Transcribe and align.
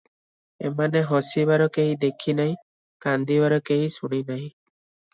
ଏମାନେ 0.69 1.03
ହସିବାର 1.11 1.69
କେହି 1.77 1.95
ଦେଖି 2.05 2.37
ନାହିଁ, 2.41 2.59
କାନ୍ଦିବାର 3.09 3.65
କେହି 3.71 3.97
ଶୁଣି 4.01 4.27
ନାହିଁ। 4.35 4.53